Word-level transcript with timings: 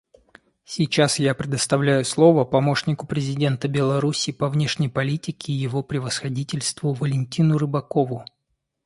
Сейчас 0.65 1.19
я 1.19 1.35
предоставляю 1.35 2.03
слово 2.05 2.43
помощнику 2.43 3.05
президента 3.05 3.67
Беларуси 3.67 4.31
по 4.31 4.49
внешней 4.49 4.89
политике 4.89 5.53
Его 5.53 5.83
Превосходительству 5.83 6.93
Валентину 6.95 7.59
Рыбакову. 7.59 8.25